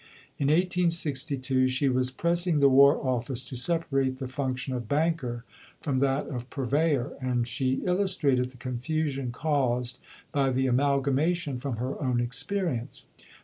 [0.39, 5.43] In 1862 she was pressing the War Office to separate the function of Banker
[5.79, 9.99] from that of Purveyor, and she illustrated the confusion caused
[10.31, 13.09] by the amalgamation from her own experience.